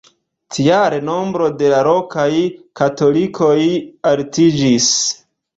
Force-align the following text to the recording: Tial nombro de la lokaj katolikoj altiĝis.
Tial 0.55 0.95
nombro 1.09 1.49
de 1.59 1.69
la 1.75 1.83
lokaj 1.89 2.25
katolikoj 2.81 3.53
altiĝis. 4.15 4.93